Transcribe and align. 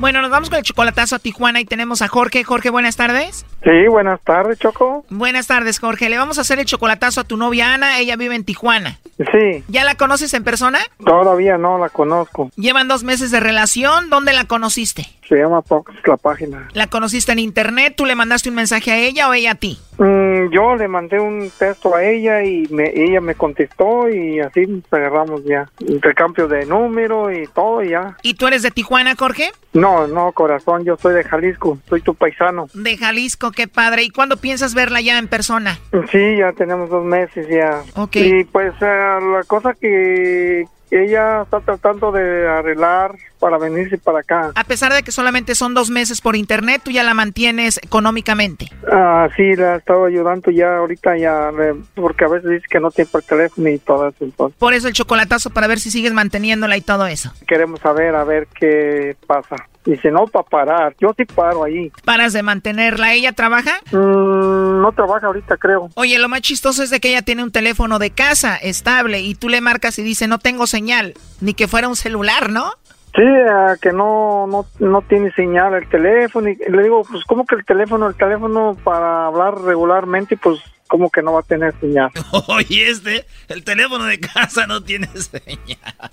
Bueno, 0.00 0.22
nos 0.22 0.30
vamos 0.30 0.48
con 0.48 0.56
el 0.56 0.64
chocolatazo 0.64 1.16
a 1.16 1.18
Tijuana 1.18 1.60
y 1.60 1.66
tenemos 1.66 2.00
a 2.00 2.08
Jorge. 2.08 2.42
Jorge, 2.42 2.70
buenas 2.70 2.96
tardes. 2.96 3.44
Sí, 3.62 3.86
buenas 3.90 4.18
tardes, 4.22 4.58
Choco. 4.58 5.04
Buenas 5.10 5.46
tardes, 5.46 5.78
Jorge. 5.78 6.08
Le 6.08 6.16
vamos 6.16 6.38
a 6.38 6.40
hacer 6.40 6.58
el 6.58 6.64
chocolatazo 6.64 7.20
a 7.20 7.24
tu 7.24 7.36
novia 7.36 7.74
Ana. 7.74 7.98
Ella 7.98 8.16
vive 8.16 8.34
en 8.34 8.44
Tijuana. 8.44 8.98
Sí. 9.32 9.64
¿Ya 9.68 9.84
la 9.84 9.94
conoces 9.96 10.32
en 10.34 10.44
persona? 10.44 10.78
Todavía 11.04 11.58
no 11.58 11.78
la 11.78 11.88
conozco. 11.88 12.50
Llevan 12.56 12.88
dos 12.88 13.04
meses 13.04 13.30
de 13.30 13.40
relación. 13.40 14.10
¿Dónde 14.10 14.32
la 14.32 14.44
conociste? 14.44 15.06
Se 15.28 15.36
llama 15.36 15.62
Fox 15.62 15.92
la 16.06 16.16
página. 16.16 16.68
¿La 16.72 16.88
conociste 16.88 17.30
en 17.30 17.38
internet? 17.38 17.94
¿Tú 17.96 18.04
le 18.04 18.16
mandaste 18.16 18.48
un 18.48 18.56
mensaje 18.56 18.90
a 18.90 18.98
ella 18.98 19.28
o 19.28 19.34
ella 19.34 19.52
a 19.52 19.54
ti? 19.54 19.78
Mm, 19.98 20.50
yo 20.50 20.74
le 20.74 20.88
mandé 20.88 21.20
un 21.20 21.50
texto 21.56 21.94
a 21.94 22.02
ella 22.02 22.42
y 22.42 22.66
me, 22.70 22.90
ella 22.92 23.20
me 23.20 23.34
contestó 23.34 24.08
y 24.08 24.40
así 24.40 24.66
nos 24.66 24.82
agarramos 24.90 25.44
ya. 25.44 25.70
Intercambio 25.78 26.48
de 26.48 26.66
número 26.66 27.30
y 27.30 27.46
todo 27.46 27.82
ya. 27.82 28.16
¿Y 28.22 28.34
tú 28.34 28.48
eres 28.48 28.62
de 28.62 28.70
Tijuana, 28.70 29.14
Jorge? 29.16 29.52
No, 29.72 30.08
no, 30.08 30.32
corazón, 30.32 30.84
yo 30.84 30.96
soy 30.96 31.14
de 31.14 31.22
Jalisco, 31.22 31.78
soy 31.88 32.00
tu 32.00 32.14
paisano. 32.14 32.66
De 32.74 32.96
Jalisco, 32.96 33.52
qué 33.52 33.68
padre. 33.68 34.02
¿Y 34.02 34.10
cuándo 34.10 34.36
piensas 34.38 34.74
verla 34.74 35.00
ya 35.00 35.16
en 35.18 35.28
persona? 35.28 35.78
Sí, 36.10 36.38
ya 36.38 36.52
tenemos 36.52 36.90
dos 36.90 37.04
meses 37.04 37.46
ya. 37.48 37.82
Ok. 37.94 38.16
Y 38.16 38.44
pues 38.44 38.72
la 39.18 39.42
cosa 39.44 39.74
que 39.74 40.66
ella 40.90 41.42
está 41.42 41.60
tratando 41.60 42.12
de 42.12 42.48
arreglar 42.48 43.14
para 43.38 43.58
venirse 43.58 43.96
para 43.96 44.20
acá. 44.20 44.50
A 44.54 44.64
pesar 44.64 44.92
de 44.92 45.02
que 45.02 45.12
solamente 45.12 45.54
son 45.54 45.72
dos 45.72 45.88
meses 45.88 46.20
por 46.20 46.36
internet, 46.36 46.82
tú 46.84 46.90
ya 46.90 47.02
la 47.02 47.14
mantienes 47.14 47.78
económicamente. 47.82 48.66
Ah, 48.90 49.28
sí, 49.36 49.54
la 49.54 49.74
he 49.74 49.78
estado 49.78 50.04
ayudando 50.04 50.50
ya 50.50 50.76
ahorita 50.76 51.16
ya, 51.16 51.50
eh, 51.60 51.74
porque 51.94 52.24
a 52.24 52.28
veces 52.28 52.50
dice 52.50 52.66
que 52.68 52.80
no 52.80 52.90
tiene 52.90 53.10
por 53.10 53.22
teléfono 53.22 53.68
y 53.68 53.78
todo 53.78 54.08
eso. 54.08 54.24
Entonces. 54.24 54.58
Por 54.58 54.74
eso 54.74 54.88
el 54.88 54.94
chocolatazo 54.94 55.50
para 55.50 55.66
ver 55.66 55.78
si 55.78 55.90
sigues 55.90 56.12
manteniéndola 56.12 56.76
y 56.76 56.82
todo 56.82 57.06
eso. 57.06 57.32
Queremos 57.46 57.80
saber, 57.80 58.14
a 58.14 58.24
ver 58.24 58.46
qué 58.58 59.16
pasa. 59.26 59.56
Si 59.84 60.08
no, 60.08 60.26
para 60.26 60.44
parar. 60.44 60.94
Yo 61.00 61.14
sí 61.16 61.24
paro 61.24 61.64
ahí. 61.64 61.90
¿Paras 62.04 62.32
de 62.32 62.42
mantenerla? 62.42 63.14
¿Ella 63.14 63.32
trabaja? 63.32 63.80
Mm, 63.92 64.82
no 64.82 64.92
trabaja 64.92 65.26
ahorita, 65.26 65.56
creo. 65.56 65.88
Oye, 65.94 66.18
lo 66.18 66.28
más 66.28 66.42
chistoso 66.42 66.82
es 66.82 66.90
de 66.90 67.00
que 67.00 67.10
ella 67.10 67.22
tiene 67.22 67.42
un 67.42 67.50
teléfono 67.50 67.98
de 67.98 68.10
casa 68.10 68.56
estable 68.56 69.20
y 69.20 69.34
tú 69.34 69.48
le 69.48 69.60
marcas 69.60 69.98
y 69.98 70.02
dice 70.02 70.28
no 70.28 70.38
tengo 70.38 70.66
señal, 70.66 71.14
ni 71.40 71.54
que 71.54 71.68
fuera 71.68 71.88
un 71.88 71.96
celular, 71.96 72.50
¿no? 72.50 72.72
Sí, 73.14 73.22
que 73.82 73.92
no, 73.92 74.46
no, 74.46 74.66
no 74.78 75.02
tiene 75.02 75.32
señal 75.32 75.74
el 75.74 75.88
teléfono. 75.88 76.48
Y 76.48 76.56
le 76.56 76.82
digo, 76.82 77.02
pues, 77.10 77.24
¿cómo 77.24 77.44
que 77.44 77.56
el 77.56 77.64
teléfono? 77.64 78.06
El 78.06 78.14
teléfono 78.14 78.76
para 78.84 79.26
hablar 79.26 79.60
regularmente, 79.62 80.36
pues, 80.36 80.60
¿cómo 80.90 81.08
que 81.08 81.22
no 81.22 81.32
va 81.32 81.40
a 81.40 81.44
tener 81.44 81.72
señal? 81.80 82.10
Oye, 82.48 82.90
este, 82.90 83.24
el 83.48 83.64
teléfono 83.64 84.04
de 84.04 84.20
casa 84.20 84.66
no 84.66 84.82
tiene 84.82 85.06
señal. 85.06 86.10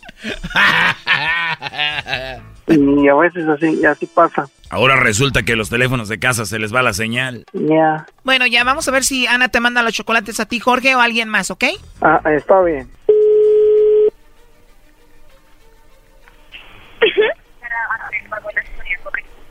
y 2.68 3.08
a 3.10 3.16
veces 3.16 3.48
así, 3.50 3.84
así 3.86 4.06
pasa. 4.06 4.48
Ahora 4.70 4.98
resulta 4.98 5.44
que 5.44 5.56
los 5.56 5.70
teléfonos 5.70 6.10
de 6.10 6.20
casa 6.20 6.46
se 6.46 6.60
les 6.60 6.74
va 6.74 6.84
la 6.84 6.94
señal. 6.94 7.46
Ya. 7.54 8.06
Bueno, 8.24 8.46
ya 8.46 8.64
vamos 8.64 8.88
a 8.88 8.92
ver 8.92 9.04
si 9.04 9.26
Ana 9.26 9.50
te 9.50 9.60
manda 9.60 9.82
los 9.82 9.94
chocolates 9.94 10.40
a 10.40 10.46
ti, 10.46 10.60
Jorge, 10.60 10.96
o 10.96 11.00
a 11.00 11.06
alguien 11.06 11.28
más, 11.28 11.50
¿ok? 11.52 11.64
Ah, 12.02 12.22
está 12.26 12.62
bien. 12.62 12.88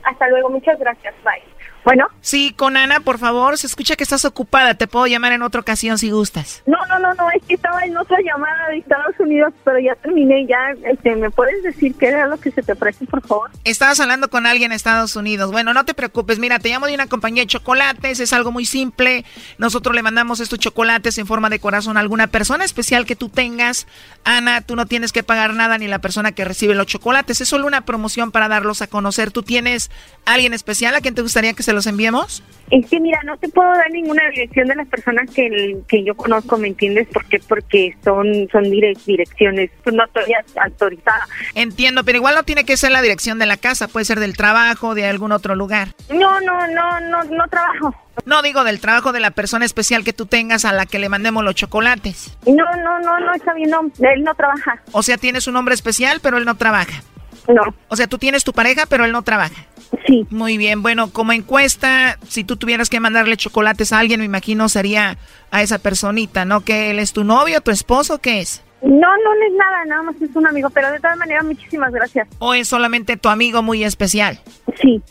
Hasta 0.03 0.29
luego, 0.29 0.49
muchas 0.49 0.79
gracias. 0.79 1.13
Bye. 1.23 1.56
Bueno. 1.87 2.05
Sí, 2.19 2.53
con 2.53 2.75
Ana, 2.75 2.99
por 2.99 3.17
favor, 3.17 3.57
se 3.57 3.65
escucha 3.65 3.95
que 3.95 4.03
estás 4.03 4.25
ocupada. 4.25 4.73
Te 4.73 4.87
puedo 4.87 5.07
llamar 5.07 5.31
en 5.31 5.41
otra 5.41 5.61
ocasión 5.61 5.97
si 5.97 6.11
gustas. 6.11 6.61
No, 6.65 6.75
no, 6.89 6.99
no, 6.99 7.13
no, 7.13 7.31
es 7.31 7.41
que 7.47 7.53
estaba 7.53 7.81
en 7.85 7.95
otra 7.95 8.17
llamada 8.19 8.67
de 8.67 8.79
Estados 8.79 9.17
Unidos, 9.17 9.53
pero 9.63 9.79
ya 9.79 9.95
terminé. 9.95 10.45
Ya, 10.47 10.57
este, 10.83 11.15
¿me 11.15 11.31
puedes 11.31 11.63
decir 11.63 11.95
qué 11.97 12.07
era 12.07 12.27
lo 12.27 12.37
que 12.41 12.51
se 12.51 12.61
te 12.61 12.73
ofrece, 12.73 13.05
por 13.05 13.25
favor? 13.25 13.51
Estabas 13.63 14.01
hablando 14.01 14.29
con 14.29 14.45
alguien 14.45 14.73
en 14.73 14.75
Estados 14.75 15.15
Unidos. 15.15 15.49
Bueno, 15.53 15.73
no 15.73 15.85
te 15.85 15.93
preocupes. 15.93 16.39
Mira, 16.39 16.59
te 16.59 16.67
llamo 16.67 16.87
de 16.87 16.93
una 16.93 17.07
compañía 17.07 17.43
de 17.43 17.47
chocolates. 17.47 18.19
Es 18.19 18.33
algo 18.33 18.51
muy 18.51 18.65
simple. 18.65 19.23
Nosotros 19.57 19.95
le 19.95 20.03
mandamos 20.03 20.41
estos 20.41 20.59
chocolates 20.59 21.17
en 21.17 21.25
forma 21.25 21.49
de 21.49 21.59
corazón 21.59 21.95
a 21.95 22.01
alguna 22.01 22.27
persona 22.27 22.65
especial 22.65 23.05
que 23.05 23.15
tú 23.15 23.29
tengas. 23.29 23.87
Ana, 24.25 24.59
tú 24.59 24.75
no 24.75 24.87
tienes 24.87 25.13
que 25.13 25.23
pagar 25.23 25.53
nada 25.53 25.77
ni 25.77 25.87
la 25.87 25.99
persona 25.99 26.33
que 26.33 26.43
recibe 26.43 26.75
los 26.75 26.87
chocolates. 26.87 27.39
Es 27.39 27.47
solo 27.47 27.65
una 27.65 27.85
promoción 27.85 28.33
para 28.33 28.49
darlos 28.49 28.81
a 28.81 28.87
conocer. 28.87 29.31
¿Tú 29.31 29.41
tienes 29.41 29.89
alguien 30.25 30.53
especial 30.53 30.93
a 30.93 30.99
quien 30.99 31.15
te 31.15 31.21
gustaría 31.21 31.53
que 31.53 31.63
se 31.63 31.76
los 31.77 31.87
enviemos? 31.87 32.43
Es 32.69 32.85
que 32.89 32.99
mira, 32.99 33.19
no 33.23 33.37
te 33.37 33.47
puedo 33.47 33.69
dar 33.69 33.89
ninguna 33.91 34.23
dirección 34.29 34.67
de 34.67 34.75
las 34.75 34.87
personas 34.87 35.29
que, 35.31 35.77
que 35.87 36.03
yo 36.03 36.15
conozco, 36.15 36.57
¿me 36.57 36.67
entiendes? 36.67 37.07
¿Por 37.07 37.25
qué? 37.25 37.39
Porque 37.47 37.95
son, 38.03 38.49
son 38.51 38.63
direcciones, 38.63 39.69
no 39.85 40.03
estoy 40.03 40.33
autorizada. 40.61 41.25
Entiendo, 41.55 42.03
pero 42.03 42.17
igual 42.17 42.35
no 42.35 42.43
tiene 42.43 42.65
que 42.65 42.75
ser 42.75 42.91
la 42.91 43.01
dirección 43.01 43.39
de 43.39 43.45
la 43.45 43.55
casa, 43.55 43.87
puede 43.87 44.05
ser 44.05 44.19
del 44.19 44.35
trabajo, 44.35 44.95
de 44.95 45.05
algún 45.05 45.31
otro 45.31 45.55
lugar. 45.55 45.89
No, 46.09 46.41
no, 46.41 46.67
no, 46.67 46.99
no, 46.99 47.23
no 47.23 47.47
trabajo. 47.47 47.95
No 48.25 48.41
digo 48.41 48.65
del 48.65 48.81
trabajo 48.81 49.13
de 49.13 49.21
la 49.21 49.31
persona 49.31 49.63
especial 49.63 50.03
que 50.03 50.11
tú 50.11 50.25
tengas 50.25 50.65
a 50.65 50.73
la 50.73 50.85
que 50.85 50.99
le 50.99 51.07
mandemos 51.07 51.45
los 51.45 51.55
chocolates. 51.55 52.37
No, 52.45 52.65
no, 52.83 52.99
no, 52.99 53.19
no, 53.19 53.33
está 53.33 53.53
bien, 53.53 53.69
no, 53.69 53.89
él 53.99 54.23
no 54.23 54.35
trabaja. 54.35 54.81
O 54.91 55.03
sea, 55.03 55.17
tienes 55.17 55.47
un 55.47 55.53
nombre 55.53 55.73
especial, 55.73 56.19
pero 56.21 56.37
él 56.37 56.43
no 56.43 56.55
trabaja. 56.55 57.01
No. 57.47 57.61
O 57.87 57.95
sea, 57.95 58.07
tú 58.07 58.17
tienes 58.17 58.43
tu 58.43 58.53
pareja, 58.53 58.85
pero 58.87 59.05
él 59.05 59.11
no 59.11 59.21
trabaja. 59.21 59.65
Sí. 60.05 60.25
Muy 60.29 60.57
bien, 60.57 60.81
bueno, 60.81 61.11
como 61.11 61.31
encuesta, 61.31 62.17
si 62.27 62.43
tú 62.43 62.57
tuvieras 62.57 62.89
que 62.89 62.99
mandarle 62.99 63.37
chocolates 63.37 63.93
a 63.93 63.99
alguien, 63.99 64.19
me 64.19 64.25
imagino 64.25 64.67
sería 64.67 65.17
a 65.51 65.61
esa 65.61 65.79
personita, 65.79 66.43
¿no? 66.45 66.61
¿Que 66.61 66.91
él 66.91 66.99
es 66.99 67.13
tu 67.13 67.23
novio, 67.23 67.61
tu 67.61 67.71
esposo, 67.71 68.19
qué 68.19 68.41
es? 68.41 68.63
No, 68.81 68.89
no, 68.91 69.35
no 69.35 69.45
es 69.47 69.53
nada, 69.57 69.85
nada 69.85 70.03
más 70.03 70.21
es 70.21 70.35
un 70.35 70.45
amigo, 70.45 70.69
pero 70.69 70.91
de 70.91 70.99
todas 70.99 71.17
maneras, 71.17 71.45
muchísimas 71.45 71.91
gracias. 71.91 72.27
¿O 72.39 72.53
es 72.53 72.67
solamente 72.67 73.17
tu 73.17 73.29
amigo 73.29 73.63
muy 73.63 73.83
especial? 73.83 74.39
Sí. 74.81 75.01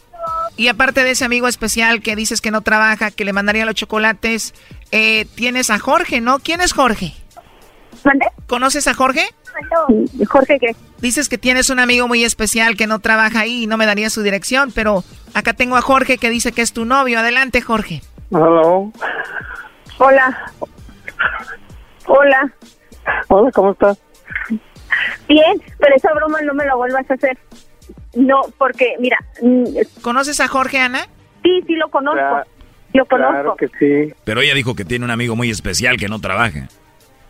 Y 0.57 0.69
aparte 0.69 1.05
de 1.05 1.11
ese 1.11 1.25
amigo 1.25 1.49
especial 1.49 2.01
que 2.01 2.17
dices 2.17 2.41
que 2.41 2.51
no 2.51 2.61
trabaja, 2.61 3.11
que 3.11 3.25
le 3.25 3.33
mandaría 3.33 3.67
los 3.67 3.75
chocolates, 3.75 4.55
eh, 4.93 5.27
tienes 5.35 5.71
a 5.71 5.79
Jorge, 5.79 6.21
¿no? 6.21 6.39
¿Quién 6.39 6.61
es 6.61 6.73
Jorge? 6.73 7.13
¿Mande? 8.05 8.27
¿Conoces 8.47 8.87
a 8.87 8.95
Jorge? 8.95 9.27
¿Jorge 10.29 10.59
qué? 10.59 10.77
Dices 11.01 11.29
que 11.29 11.39
tienes 11.39 11.71
un 11.71 11.79
amigo 11.79 12.09
muy 12.09 12.25
especial 12.25 12.77
que 12.77 12.87
no 12.87 12.99
trabaja 13.01 13.41
ahí 13.41 13.65
y 13.65 13.67
no 13.67 13.77
me 13.77 13.87
daría 13.87 14.11
su 14.11 14.23
dirección, 14.23 14.73
pero 14.75 15.05
acá 15.35 15.53
tengo 15.53 15.77
a 15.77 15.83
Jorge 15.83 16.19
que 16.19 16.31
dice 16.31 16.53
que 16.53 16.63
es 16.63 16.73
tu 16.73 16.85
novio. 16.85 17.19
Adelante, 17.19 17.61
Jorge. 17.61 18.03
Hello. 18.31 18.93
Hola. 19.99 20.53
Hola. 22.07 22.53
Hola, 23.29 23.51
¿cómo 23.53 23.73
estás? 23.73 23.99
Bien, 25.29 25.61
pero 25.79 25.95
esa 25.97 26.13
broma 26.15 26.41
no 26.43 26.55
me 26.55 26.65
la 26.65 26.75
vuelvas 26.75 27.11
a 27.11 27.15
hacer. 27.15 27.39
No, 28.15 28.41
porque, 28.59 28.95
mira... 28.99 29.19
¿Conoces 30.01 30.41
a 30.41 30.49
Jorge, 30.49 30.79
Ana? 30.79 31.07
Sí, 31.43 31.63
sí 31.67 31.75
lo 31.75 31.89
conozco. 31.91 32.19
Claro, 32.19 32.45
lo 32.95 33.07
conozco. 33.07 33.33
Claro 33.33 33.57
que 33.57 33.69
sí. 33.79 34.15
Pero 34.25 34.41
ella 34.41 34.55
dijo 34.55 34.75
que 34.75 34.85
tiene 34.85 35.05
un 35.05 35.11
amigo 35.11 35.37
muy 35.37 35.51
especial 35.51 35.97
que 35.99 36.09
no 36.09 36.21
trabaja. 36.21 36.69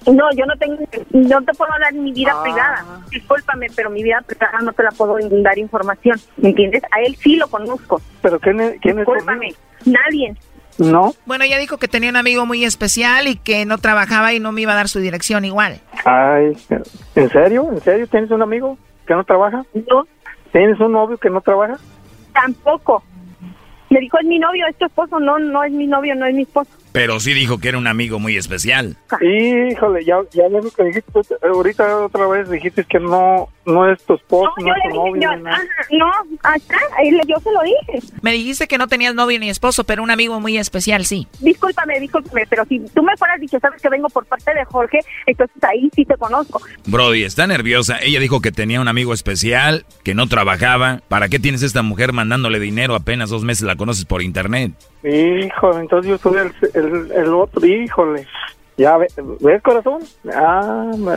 No, 0.07 0.25
yo 0.37 0.47
no 0.47 0.57
tengo, 0.57 0.77
no 1.11 1.43
te 1.43 1.53
puedo 1.55 1.71
dar 1.81 1.93
mi 1.95 2.13
vida 2.13 2.33
Ah. 2.35 2.43
privada. 2.43 2.85
Discúlpame, 3.11 3.67
pero 3.75 3.91
mi 3.91 4.03
vida 4.03 4.23
privada 4.27 4.59
no 4.63 4.73
te 4.73 4.83
la 4.85 4.91
puedo 4.93 5.17
dar 5.43 5.59
información. 5.59 6.19
¿Me 6.37 6.51
entiendes? 6.51 6.83
A 6.93 7.01
él 7.01 7.17
sí 7.17 7.37
lo 7.37 7.49
conozco. 7.49 8.01
¿Pero 8.23 8.39
quién 8.39 8.61
es, 8.61 8.81
quién 8.81 8.97
Discúlpame. 8.97 9.55
Nadie. 9.85 10.35
No. 10.79 11.15
Bueno, 11.25 11.45
ella 11.45 11.59
dijo 11.59 11.79
que 11.79 11.89
tenía 11.89 12.11
un 12.11 12.17
amigo 12.17 12.45
muy 12.47 12.63
especial 12.65 13.27
y 13.29 13.37
que 13.37 13.65
no 13.65 13.79
trabajaba 13.79 14.33
y 14.35 14.41
no 14.41 14.53
me 14.53 14.61
iba 14.61 14.73
a 14.73 14.77
dar 14.77 14.89
su 14.89 15.01
dirección 15.01 15.45
igual. 15.45 15.81
Ay, 16.05 16.53
¿en 17.15 17.31
serio? 17.31 17.67
¿En 17.73 17.81
serio 17.81 18.07
tienes 18.07 18.31
un 18.31 18.43
amigo 18.43 18.77
que 19.07 19.15
no 19.15 19.25
trabaja? 19.25 19.65
No, 19.91 20.07
¿Tienes 20.53 20.79
un 20.81 20.93
novio 20.93 21.17
que 21.19 21.31
no 21.31 21.41
trabaja? 21.41 21.77
tampoco. 22.33 23.03
Le 23.89 24.01
dijo, 24.01 24.19
es 24.19 24.27
mi 24.27 24.39
novio, 24.39 24.67
es 24.69 24.77
tu 24.77 24.85
esposo. 24.87 25.19
No, 25.21 25.39
no 25.39 25.63
es 25.65 25.73
mi 25.73 25.87
novio, 25.87 26.15
no 26.15 26.27
es 26.27 26.35
mi 26.35 26.43
esposo. 26.43 26.71
Pero 26.97 27.21
sí 27.21 27.35
dijo 27.35 27.59
que 27.59 27.69
era 27.69 27.77
un 27.77 27.87
amigo 27.87 28.19
muy 28.19 28.39
especial. 28.39 28.97
Híjole, 29.21 30.03
ya, 30.03 30.17
ya 30.33 30.49
lo 30.49 30.63
que 30.71 30.85
dijiste, 30.85 31.13
ahorita 31.43 32.07
otra 32.07 32.27
vez 32.27 32.49
dijiste 32.49 32.85
que 32.85 32.99
no, 32.99 33.51
no 33.67 33.93
es 33.93 34.03
tu 34.05 34.15
esposo, 34.15 34.51
no, 34.59 34.75
es 34.75 34.83
tu 34.89 34.97
novio. 34.97 35.37
no, 35.37 36.11
acá, 36.43 36.79
yo 37.27 37.37
se 37.41 37.53
lo 37.53 37.63
dije. 37.63 38.07
Me 38.23 38.33
dijiste 38.33 38.67
que 38.67 38.79
no 38.79 38.89
tenías 38.89 39.15
novio 39.15 39.39
ni 39.39 39.51
esposo, 39.51 39.85
pero 39.85 40.03
un 40.03 40.11
amigo 40.11 40.41
muy 40.41 40.57
especial, 40.57 41.05
sí. 41.05 41.29
Discúlpame, 41.41 42.01
discúlpame, 42.01 42.47
pero 42.49 42.65
si 42.65 42.81
tú 42.95 43.03
me 43.03 43.15
fueras 43.19 43.41
dicho, 43.43 43.59
sabes 43.61 43.83
que 43.83 43.91
vengo 43.91 44.09
por 44.09 44.25
parte 44.25 44.55
de 44.55 44.65
Jorge, 44.65 45.01
entonces 45.27 45.63
ahí 45.65 45.91
sí 45.95 46.07
te 46.07 46.17
conozco. 46.17 46.63
Brody, 46.87 47.25
está 47.25 47.47
nerviosa. 47.47 47.99
Ella 48.01 48.21
dijo 48.21 48.41
que 48.41 48.53
tenía 48.53 48.81
un 48.81 48.89
amigo 48.89 49.13
especial, 49.13 49.85
que 50.03 50.15
no 50.15 50.29
trabajaba. 50.29 51.03
¿Para 51.09 51.29
qué 51.29 51.39
tienes 51.39 51.63
esta 51.63 51.83
mujer 51.83 52.15
mandándole 52.15 52.59
dinero? 52.59 52.95
Apenas 52.95 53.29
dos 53.29 53.45
meses 53.45 53.65
la 53.65 53.77
conoces 53.77 54.07
por 54.07 54.23
internet. 54.23 54.73
Híjole, 55.07 55.81
entonces 55.81 56.11
yo 56.11 56.19
soy 56.19 56.39
el, 56.39 56.53
el, 56.75 57.13
el 57.13 57.35
otro, 57.35 57.65
híjole. 57.65 58.27
Ya, 58.77 58.97
¿ves, 58.97 59.15
¿ves 59.41 59.63
corazón? 59.63 60.03
Ah, 60.35 60.91
me... 60.99 61.13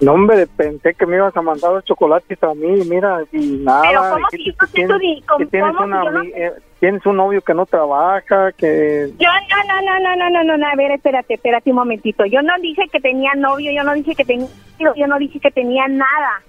No, 0.00 0.14
hombre, 0.14 0.48
pensé 0.48 0.94
que 0.94 1.06
me 1.06 1.16
ibas 1.16 1.36
a 1.36 1.42
mandar 1.42 1.72
los 1.72 1.84
chocolates 1.84 2.42
a 2.42 2.54
mí, 2.54 2.84
mira, 2.88 3.20
y 3.30 3.62
nada. 3.62 3.82
Pero 3.82 4.00
¿cómo 4.10 4.26
que, 4.30 4.44
yo 4.44 4.52
tienes, 4.72 5.24
que 5.38 5.46
tienes, 5.46 5.76
una, 5.76 6.02
eh, 6.34 6.52
tienes 6.80 7.06
un 7.06 7.16
novio 7.16 7.40
que 7.40 7.54
no 7.54 7.66
trabaja, 7.66 8.50
que... 8.52 9.12
Yo 9.16 9.28
no, 9.28 9.56
no, 9.68 10.00
no, 10.00 10.16
no, 10.16 10.30
no, 10.30 10.44
no, 10.44 10.56
no, 10.58 10.66
a 10.66 10.74
ver, 10.74 10.90
espérate, 10.90 11.34
espérate 11.34 11.70
un 11.70 11.76
momentito. 11.76 12.26
Yo 12.26 12.42
no 12.42 12.52
dije 12.60 12.82
que 12.90 13.00
tenía 13.00 13.32
novio, 13.36 13.70
yo 13.72 13.84
no 13.84 13.94
dije 13.94 14.14
que 14.16 14.24
tenía... 14.24 14.48
Yo 14.96 15.06
no 15.06 15.18
dije 15.18 15.38
que 15.38 15.52
tenía 15.52 15.86
nada. 15.86 16.42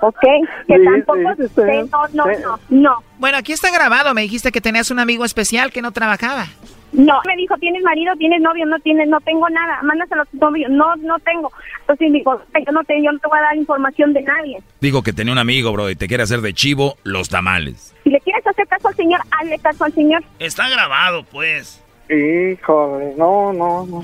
¿Ok? 0.00 0.24
Que 0.66 0.78
tampoco... 0.78 1.18
no, 1.18 2.08
no, 2.12 2.38
no, 2.38 2.58
no. 2.68 3.02
Bueno, 3.18 3.38
aquí 3.38 3.52
está 3.52 3.70
grabado, 3.70 4.14
me 4.14 4.22
dijiste 4.22 4.52
que 4.52 4.60
tenías 4.60 4.90
un 4.90 4.98
amigo 4.98 5.24
especial 5.24 5.72
que 5.72 5.82
no 5.82 5.92
trabajaba. 5.92 6.46
No, 6.92 7.20
me 7.26 7.36
dijo, 7.36 7.54
¿tienes 7.58 7.82
marido? 7.82 8.14
¿Tienes 8.16 8.40
novio? 8.40 8.64
No 8.64 8.78
tienes, 8.78 9.06
no 9.08 9.20
tengo 9.20 9.48
nada. 9.50 9.82
Mándaselo 9.82 10.22
a 10.22 10.24
tu 10.24 10.38
novio. 10.38 10.68
No, 10.70 10.96
no 10.96 11.18
tengo. 11.18 11.52
Entonces 11.80 12.10
dijo, 12.10 12.40
yo 12.54 12.72
no, 12.72 12.84
te, 12.84 13.02
yo 13.02 13.12
no 13.12 13.18
te 13.18 13.28
voy 13.28 13.38
a 13.38 13.42
dar 13.42 13.56
información 13.56 14.14
de 14.14 14.22
nadie. 14.22 14.62
Digo 14.80 15.02
que 15.02 15.12
tenía 15.12 15.32
un 15.32 15.38
amigo, 15.38 15.72
bro, 15.72 15.90
y 15.90 15.96
te 15.96 16.08
quiere 16.08 16.22
hacer 16.22 16.40
de 16.40 16.54
chivo 16.54 16.96
los 17.02 17.28
tamales. 17.28 17.94
Si 18.02 18.10
le 18.10 18.20
quieres 18.20 18.46
hacer 18.46 18.66
caso 18.66 18.88
al 18.88 18.94
señor, 18.94 19.20
hazle 19.30 19.58
caso 19.58 19.84
al 19.84 19.92
señor. 19.92 20.24
Está 20.38 20.68
grabado, 20.70 21.24
pues. 21.24 21.82
Híjole, 22.08 23.14
no, 23.18 23.52
no, 23.52 23.84
no. 23.86 24.02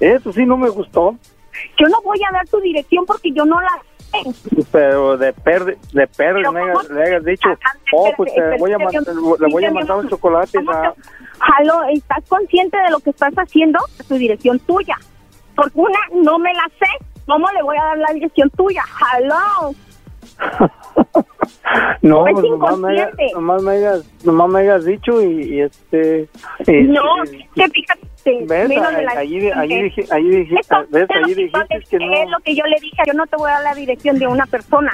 Eso 0.00 0.32
sí 0.32 0.44
no 0.44 0.58
me 0.58 0.68
gustó. 0.68 1.16
Yo 1.78 1.88
no 1.88 2.02
voy 2.02 2.18
a 2.28 2.32
dar 2.32 2.46
tu 2.48 2.60
dirección 2.60 3.06
porque 3.06 3.32
yo 3.32 3.46
no 3.46 3.58
la 3.60 3.80
pero 4.72 5.16
de 5.16 5.32
perder, 5.32 5.78
de 5.92 6.06
perder, 6.06 6.46
le 6.90 7.02
hayas 7.02 7.24
dicho, 7.24 7.48
oh, 7.92 8.10
pues 8.16 8.32
te 8.34 8.58
voy 8.58 8.72
a 8.72 8.78
le 8.78 9.52
voy 9.52 9.64
a 9.64 9.70
mandar 9.70 9.98
un 9.98 10.08
chocolate 10.08 10.58
a... 10.68 10.94
Jalo, 11.38 11.82
¿estás 11.92 12.24
consciente 12.28 12.76
de 12.76 12.90
lo 12.90 12.98
que 13.00 13.10
estás 13.10 13.34
haciendo? 13.34 13.78
Tu 14.08 14.14
dirección 14.14 14.58
tuya. 14.60 14.96
Porque 15.54 15.72
una, 15.74 15.98
no 16.14 16.38
me 16.38 16.52
la 16.54 16.68
sé. 16.78 16.86
¿Cómo 17.26 17.46
le 17.52 17.62
voy 17.62 17.76
a 17.76 17.84
dar 17.84 17.98
la 17.98 18.12
dirección 18.12 18.50
tuya? 18.50 18.82
Jalo. 18.82 19.74
no, 22.02 22.24
pues 22.24 22.44
nomás 22.44 22.78
me, 22.78 22.92
hayas, 22.92 23.10
nomás, 23.34 23.62
me 23.62 23.70
hayas, 23.72 24.24
nomás 24.24 24.48
me 24.50 24.60
hayas 24.60 24.84
dicho 24.84 25.22
y, 25.22 25.60
este... 25.60 26.28
no, 26.66 27.02
que 27.54 27.68
fíjate 28.26 28.66
¿Ves? 28.68 29.16
Ahí, 29.16 29.38
dije, 29.38 30.04
ahí 30.10 30.28
dijiste, 30.28 30.74
¿ves? 30.90 31.08
Ahí 31.10 31.34
dijiste 31.34 31.80
que 31.90 31.98
no. 31.98 32.12
Es 32.14 32.30
lo 32.30 32.38
que 32.44 32.54
yo 32.54 32.64
le 32.64 32.76
dije, 32.80 33.02
yo 33.06 33.12
no 33.12 33.26
te 33.26 33.36
voy 33.36 33.50
a 33.50 33.54
dar 33.54 33.62
la 33.62 33.74
dirección 33.74 34.18
de 34.18 34.26
una 34.26 34.46
persona. 34.46 34.92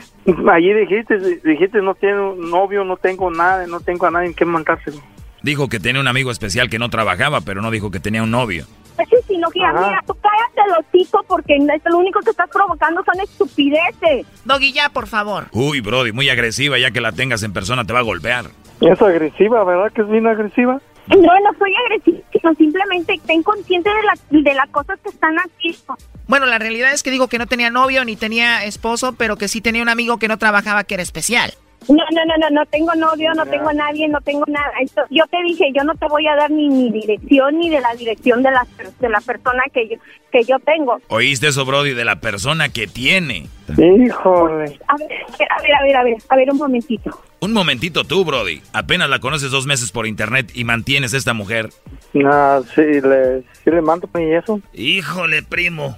Allí 0.52 0.72
dijiste, 0.72 1.18
dijiste, 1.44 1.80
no 1.80 1.94
tengo 1.94 2.34
novio, 2.36 2.84
no 2.84 2.96
tengo 2.96 3.30
nada, 3.30 3.66
no 3.66 3.80
tengo 3.80 4.06
a 4.06 4.10
nadie 4.10 4.28
en 4.28 4.34
qué 4.34 4.44
mandárselo. 4.44 4.98
Dijo 5.42 5.68
que 5.68 5.80
tenía 5.80 6.00
un 6.00 6.08
amigo 6.08 6.30
especial 6.30 6.70
que 6.70 6.78
no 6.78 6.88
trabajaba, 6.88 7.40
pero 7.40 7.62
no 7.62 7.70
dijo 7.70 7.90
que 7.90 7.98
tenía 7.98 8.22
un 8.22 8.30
novio. 8.30 8.64
Pues 8.94 9.08
sí, 9.08 9.16
si 9.26 9.38
no, 9.38 9.48
mira, 9.54 10.02
tú 10.06 10.14
cállate 10.14 10.70
los 10.70 10.86
hocico 10.86 11.24
porque 11.26 11.58
lo 11.58 11.98
único 11.98 12.20
que 12.20 12.30
estás 12.30 12.48
provocando 12.50 13.02
son 13.04 13.20
estupideces. 13.20 14.26
Doggy, 14.44 14.72
ya, 14.72 14.90
por 14.90 15.06
favor. 15.06 15.46
Uy, 15.52 15.80
Brody, 15.80 16.12
muy 16.12 16.28
agresiva, 16.28 16.78
ya 16.78 16.90
que 16.90 17.00
la 17.00 17.12
tengas 17.12 17.42
en 17.42 17.52
persona 17.52 17.84
te 17.84 17.92
va 17.92 18.00
a 18.00 18.02
golpear. 18.02 18.46
Es 18.80 19.00
agresiva, 19.00 19.64
¿verdad 19.64 19.92
que 19.92 20.02
es 20.02 20.08
bien 20.08 20.26
agresiva? 20.26 20.80
No, 21.08 21.16
no 21.16 21.58
soy 21.58 21.72
agresiva, 21.84 22.18
sino 22.32 22.54
simplemente 22.54 23.20
ten 23.26 23.42
consciente 23.42 23.90
de, 23.90 24.02
la, 24.02 24.42
de 24.42 24.54
las 24.54 24.68
cosas 24.70 24.98
que 25.02 25.10
están 25.10 25.36
haciendo. 25.36 25.96
Bueno, 26.28 26.46
la 26.46 26.58
realidad 26.58 26.92
es 26.92 27.02
que 27.02 27.10
digo 27.10 27.28
que 27.28 27.38
no 27.38 27.46
tenía 27.46 27.70
novio 27.70 28.04
ni 28.04 28.16
tenía 28.16 28.64
esposo, 28.64 29.14
pero 29.14 29.36
que 29.36 29.48
sí 29.48 29.60
tenía 29.60 29.82
un 29.82 29.88
amigo 29.88 30.18
que 30.18 30.28
no 30.28 30.38
trabajaba 30.38 30.84
que 30.84 30.94
era 30.94 31.02
especial. 31.02 31.54
No, 31.88 31.96
no, 31.96 32.24
no, 32.24 32.36
no, 32.38 32.50
no 32.50 32.66
tengo 32.66 32.94
novio, 32.94 33.32
no 33.34 33.46
tengo 33.46 33.72
nadie, 33.72 34.08
no 34.08 34.20
tengo 34.20 34.44
nada. 34.46 34.70
Esto, 34.80 35.02
yo 35.10 35.24
te 35.26 35.42
dije, 35.42 35.64
yo 35.74 35.84
no 35.84 35.94
te 35.94 36.06
voy 36.08 36.26
a 36.26 36.36
dar 36.36 36.50
ni 36.50 36.68
mi 36.68 36.90
dirección 36.90 37.58
ni 37.58 37.68
de 37.68 37.80
la 37.80 37.94
dirección 37.94 38.42
de 38.42 38.50
la, 38.50 38.66
de 39.00 39.08
la 39.08 39.20
persona 39.20 39.62
que 39.72 39.88
yo, 39.88 39.96
que 40.30 40.44
yo 40.44 40.58
tengo. 40.60 40.98
¿Oíste 41.08 41.48
eso, 41.48 41.64
Brody? 41.64 41.94
De 41.94 42.04
la 42.04 42.16
persona 42.20 42.68
que 42.68 42.86
tiene. 42.86 43.46
Híjole. 43.76 44.78
A 44.88 44.96
ver, 44.96 45.10
a 45.50 45.62
ver, 45.62 45.74
a 45.74 45.82
ver, 45.82 45.96
a 45.96 46.04
ver, 46.04 46.16
a 46.28 46.36
ver 46.36 46.50
un 46.50 46.58
momentito. 46.58 47.10
Un 47.40 47.52
momentito 47.52 48.04
tú, 48.04 48.24
Brody. 48.24 48.62
Apenas 48.72 49.10
la 49.10 49.18
conoces 49.18 49.50
dos 49.50 49.66
meses 49.66 49.90
por 49.90 50.06
internet 50.06 50.52
y 50.54 50.64
mantienes 50.64 51.14
a 51.14 51.16
esta 51.16 51.34
mujer. 51.34 51.70
No, 52.12 52.62
sí, 52.74 52.82
le, 52.82 53.40
sí 53.64 53.70
le 53.70 53.82
mando 53.82 54.08
y 54.18 54.32
eso. 54.34 54.60
Híjole, 54.72 55.42
primo. 55.42 55.96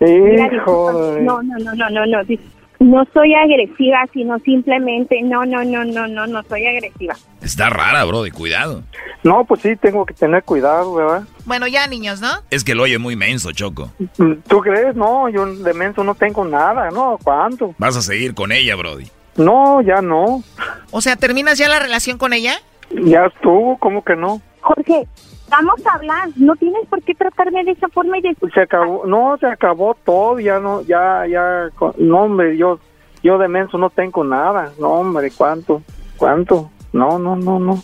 Híjole. 0.00 1.20
No, 1.22 1.42
no, 1.42 1.58
no, 1.58 1.74
no, 1.74 1.90
no, 1.90 2.06
no. 2.06 2.38
No 2.80 3.04
soy 3.12 3.34
agresiva, 3.34 4.06
sino 4.12 4.38
simplemente, 4.38 5.20
no, 5.22 5.44
no, 5.44 5.64
no, 5.64 5.84
no, 5.84 6.06
no, 6.06 6.26
no 6.26 6.42
soy 6.44 6.66
agresiva. 6.66 7.16
Está 7.42 7.70
rara, 7.70 8.04
Brody, 8.04 8.30
cuidado. 8.30 8.84
No, 9.24 9.44
pues 9.44 9.62
sí, 9.62 9.74
tengo 9.76 10.06
que 10.06 10.14
tener 10.14 10.44
cuidado, 10.44 10.94
¿verdad? 10.94 11.22
Bueno, 11.44 11.66
ya, 11.66 11.86
niños, 11.88 12.20
¿no? 12.20 12.28
Es 12.50 12.62
que 12.62 12.76
lo 12.76 12.84
oye 12.84 12.98
muy 12.98 13.16
menso, 13.16 13.50
Choco. 13.50 13.90
¿Tú 14.48 14.60
crees? 14.60 14.94
No, 14.94 15.28
yo 15.28 15.46
de 15.46 15.74
menso 15.74 16.04
no 16.04 16.14
tengo 16.14 16.44
nada, 16.44 16.90
¿no? 16.90 17.18
¿Cuánto? 17.22 17.74
Vas 17.78 17.96
a 17.96 18.02
seguir 18.02 18.34
con 18.34 18.52
ella, 18.52 18.76
Brody. 18.76 19.08
No, 19.36 19.80
ya 19.82 20.00
no. 20.00 20.42
O 20.90 21.00
sea, 21.00 21.16
¿terminas 21.16 21.58
ya 21.58 21.68
la 21.68 21.80
relación 21.80 22.16
con 22.16 22.32
ella? 22.32 22.54
Ya 22.90 23.26
estuvo, 23.26 23.76
¿cómo 23.78 24.04
que 24.04 24.14
no? 24.14 24.40
Jorge, 24.60 25.06
vamos 25.48 25.86
a 25.86 25.94
hablar, 25.94 26.28
no 26.36 26.56
tienes 26.56 26.86
por 26.88 27.02
qué 27.02 27.14
tratarme 27.14 27.64
de 27.64 27.72
esa 27.72 27.88
forma 27.88 28.18
y 28.18 28.22
de... 28.22 28.36
Se 28.52 28.60
acabó, 28.60 29.06
no, 29.06 29.36
se 29.38 29.46
acabó 29.46 29.96
todo, 30.04 30.38
ya 30.40 30.58
no, 30.58 30.82
ya, 30.82 31.26
ya, 31.26 31.68
no 31.96 32.22
hombre, 32.22 32.56
yo, 32.56 32.78
yo 33.22 33.38
de 33.38 33.48
menso 33.48 33.78
no 33.78 33.90
tengo 33.90 34.24
nada, 34.24 34.72
no 34.78 34.90
hombre, 34.90 35.30
¿cuánto? 35.36 35.82
¿Cuánto? 36.16 36.70
No, 36.92 37.18
no, 37.18 37.36
no, 37.36 37.58
no, 37.58 37.82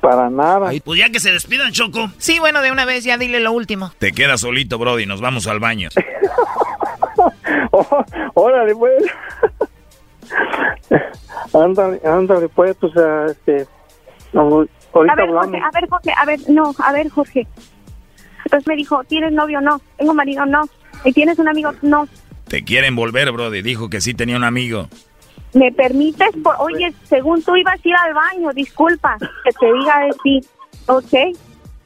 para 0.00 0.30
nada. 0.30 0.70
pues 0.84 0.98
ya 0.98 1.10
que 1.10 1.20
se 1.20 1.32
despidan, 1.32 1.72
Choco. 1.72 2.10
Sí, 2.18 2.38
bueno, 2.38 2.62
de 2.62 2.70
una 2.70 2.84
vez 2.84 3.04
ya 3.04 3.18
dile 3.18 3.40
lo 3.40 3.52
último. 3.52 3.92
Te 3.98 4.12
quedas 4.12 4.40
solito, 4.40 4.78
Brody, 4.78 5.06
nos 5.06 5.20
vamos 5.20 5.46
al 5.46 5.60
baño. 5.60 5.88
oh, 7.72 8.04
órale, 8.34 8.74
pues. 8.74 9.04
ándale, 11.54 12.00
ándale, 12.04 12.48
pues, 12.48 12.76
o 12.82 12.88
sea, 12.90 13.26
este... 13.26 13.66
a 15.00 15.14
ver, 15.14 15.30
Jorge, 15.30 15.58
a 15.58 15.70
ver, 15.72 15.88
Jorge, 15.88 16.12
a 16.16 16.24
ver, 16.24 16.40
no, 16.48 16.74
a 16.78 16.92
ver, 16.92 17.08
Jorge. 17.10 17.46
Entonces 18.44 18.66
me 18.66 18.76
dijo, 18.76 19.02
¿tienes 19.04 19.32
novio? 19.32 19.60
No. 19.60 19.80
¿Tengo 19.96 20.14
marido? 20.14 20.46
No. 20.46 20.68
¿Y 21.04 21.12
tienes 21.12 21.38
un 21.38 21.48
amigo? 21.48 21.72
No. 21.82 22.08
Te 22.48 22.64
quieren 22.64 22.94
volver, 22.94 23.30
Brody. 23.32 23.62
Dijo 23.62 23.90
que 23.90 24.00
sí 24.00 24.14
tenía 24.14 24.36
un 24.36 24.44
amigo. 24.44 24.88
¿Me 25.52 25.72
permites? 25.72 26.30
Oye, 26.58 26.92
según 27.04 27.42
tú 27.42 27.56
ibas 27.56 27.74
a 27.74 27.88
ir 27.88 27.94
al 27.96 28.14
baño, 28.14 28.52
disculpa, 28.52 29.16
que 29.18 29.50
te 29.58 29.72
diga 29.72 30.00
de 30.00 30.12
sí. 30.22 30.40
¿Ok? 30.86 31.38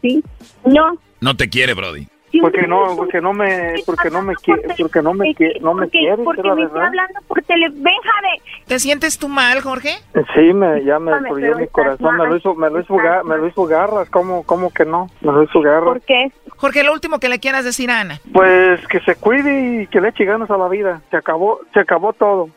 ¿Sí? 0.02 0.22
No. 0.64 0.98
No 1.20 1.36
te 1.36 1.48
quiere, 1.48 1.74
Brody 1.74 2.08
porque 2.40 2.66
no 2.66 2.96
porque 2.96 3.20
no 3.20 3.32
me 3.32 3.74
porque 3.86 4.10
no 4.10 4.22
me 4.22 4.34
quiere 4.36 4.74
porque 4.78 5.02
no 5.02 5.14
me 5.14 5.34
quiere 5.34 5.60
no 5.60 5.74
me 5.74 5.88
quiere 5.88 6.22
porque 6.22 6.42
me 6.42 6.64
estoy 6.64 6.82
hablando 6.82 7.20
por 7.26 7.40
Benjame 7.46 8.40
te 8.66 8.78
sientes 8.78 9.18
tú 9.18 9.28
mal 9.28 9.60
Jorge 9.60 9.98
sí 10.34 10.52
me 10.52 10.84
ya 10.84 10.98
me 10.98 11.12
destruyó 11.12 11.56
mi 11.56 11.66
corazón 11.68 12.16
me 12.16 12.26
lo 12.26 12.36
hizo 12.36 12.54
me 12.54 12.70
lo 12.70 12.80
hizo 12.80 12.94
me 13.24 13.36
lo 13.36 13.46
hizo 13.46 13.64
garras 13.64 14.08
cómo 14.10 14.44
cómo 14.44 14.70
que 14.70 14.84
no 14.84 15.08
me 15.20 15.32
lo 15.32 15.42
hizo 15.42 15.60
garras. 15.60 15.84
¿por 15.84 16.00
qué 16.02 16.32
Jorge 16.60 16.84
lo 16.84 16.92
último 16.92 17.18
que 17.18 17.30
le 17.30 17.38
quieras 17.38 17.64
decir 17.64 17.90
a 17.90 18.00
Ana. 18.00 18.20
Pues 18.34 18.86
que 18.88 19.00
se 19.00 19.16
cuide 19.16 19.82
y 19.82 19.86
que 19.86 19.98
le 19.98 20.08
eche 20.08 20.26
ganas 20.26 20.50
a 20.50 20.58
la 20.58 20.68
vida. 20.68 21.00
Se 21.10 21.16
acabó 21.16 21.60
se 21.72 21.80
acabó 21.80 22.12
todo. 22.12 22.50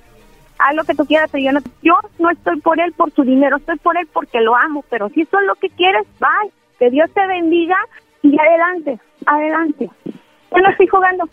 Haz 0.60 0.76
lo 0.76 0.84
que 0.84 0.94
tú 0.94 1.06
quieras 1.06 1.30
pero 1.32 1.44
yo 1.44 1.52
no 1.54 1.62
yo 1.82 1.94
no 2.20 2.30
estoy 2.30 2.60
por 2.60 2.82
él 2.82 2.92
por 2.92 3.12
su 3.12 3.24
dinero 3.24 3.58
estoy 3.58 3.78
por 3.78 3.98
él 3.98 4.08
porque 4.12 4.42
lo 4.42 4.58
amo 4.58 4.84
pero 4.90 5.08
si 5.10 5.22
eso 5.22 5.40
es 5.40 5.48
lo 5.48 5.56
que 5.56 5.70
quieres 5.70 6.06
bye. 6.20 6.52
Que 6.80 6.90
Dios 6.90 7.10
te 7.14 7.26
bendiga 7.28 7.78
y 8.24 8.40
adelante, 8.40 9.00
adelante. 9.26 9.90
Yo 10.06 10.58
no 10.58 10.70
estoy 10.70 10.88
jugando, 10.88 11.26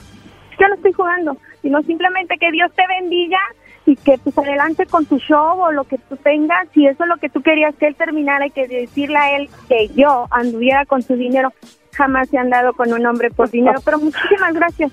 yo 0.59 0.69
no 0.69 0.75
estoy 0.75 0.93
jugando, 0.93 1.37
sino 1.63 1.83
simplemente 1.83 2.37
que 2.39 2.51
Dios 2.51 2.71
te 2.75 2.83
bendiga 3.01 3.39
y 3.87 3.97
que 3.97 4.19
pues 4.19 4.37
adelante 4.37 4.87
con 4.87 5.07
tu 5.07 5.19
show 5.19 5.61
o 5.61 5.73
lo 5.73 5.85
que 5.85 5.99
tú 5.99 6.17
tengas, 6.17 6.69
si 6.75 6.87
eso 6.87 7.05
es 7.05 7.09
lo 7.09 7.17
que 7.17 7.31
tú 7.31 7.43
querías 7.43 7.75
que 7.77 7.87
él 7.87 7.95
terminara 7.95 8.47
y 8.47 8.51
que 8.51 8.69
decirle 8.69 9.17
a 9.17 9.37
él 9.37 9.49
que 9.69 9.89
yo 9.89 10.27
anduviera 10.31 10.85
con 10.85 11.03
su 11.03 11.15
dinero, 11.15 11.53
jamás 11.95 12.29
se 12.29 12.39
han 12.39 12.51
dado 12.51 12.73
con 12.73 12.93
un 12.93 13.07
hombre 13.07 13.31
por 13.31 13.51
dinero, 13.51 13.81
pero 13.85 13.99
muchísimas 13.99 14.53
gracias. 14.53 14.93